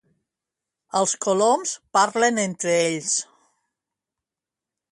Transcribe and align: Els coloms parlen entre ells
Els 1.01 1.11
coloms 1.25 1.75
parlen 1.99 2.41
entre 2.45 2.73
ells 2.89 3.13